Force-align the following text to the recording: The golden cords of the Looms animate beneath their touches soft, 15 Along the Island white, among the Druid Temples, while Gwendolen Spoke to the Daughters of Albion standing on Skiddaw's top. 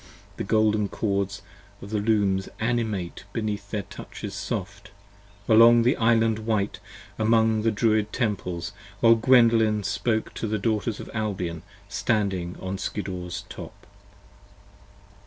The 0.37 0.43
golden 0.43 0.87
cords 0.89 1.43
of 1.79 1.91
the 1.91 1.99
Looms 1.99 2.49
animate 2.59 3.25
beneath 3.33 3.69
their 3.69 3.83
touches 3.83 4.33
soft, 4.33 4.87
15 5.45 5.55
Along 5.55 5.81
the 5.83 5.95
Island 5.97 6.39
white, 6.39 6.79
among 7.19 7.61
the 7.61 7.69
Druid 7.69 8.11
Temples, 8.11 8.73
while 8.99 9.13
Gwendolen 9.13 9.83
Spoke 9.83 10.33
to 10.33 10.47
the 10.47 10.57
Daughters 10.57 10.99
of 10.99 11.11
Albion 11.13 11.61
standing 11.87 12.57
on 12.59 12.79
Skiddaw's 12.79 13.43
top. 13.47 13.85